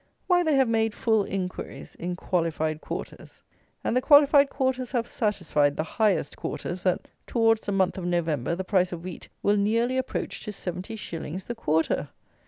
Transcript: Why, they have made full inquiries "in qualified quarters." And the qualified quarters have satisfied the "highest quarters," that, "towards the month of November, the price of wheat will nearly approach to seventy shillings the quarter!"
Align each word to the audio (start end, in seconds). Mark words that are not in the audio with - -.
Why, 0.25 0.41
they 0.41 0.55
have 0.55 0.67
made 0.67 0.95
full 0.95 1.25
inquiries 1.25 1.93
"in 1.93 2.15
qualified 2.15 2.81
quarters." 2.81 3.43
And 3.83 3.95
the 3.95 4.01
qualified 4.01 4.49
quarters 4.49 4.93
have 4.93 5.05
satisfied 5.05 5.77
the 5.77 5.83
"highest 5.83 6.37
quarters," 6.37 6.81
that, 6.81 7.07
"towards 7.27 7.67
the 7.67 7.71
month 7.71 7.99
of 7.99 8.05
November, 8.07 8.55
the 8.55 8.63
price 8.63 8.91
of 8.91 9.03
wheat 9.03 9.29
will 9.43 9.57
nearly 9.57 9.97
approach 9.99 10.39
to 10.39 10.51
seventy 10.53 10.95
shillings 10.95 11.43
the 11.43 11.53
quarter!" 11.53 12.09